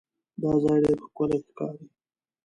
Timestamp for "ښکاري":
1.47-1.83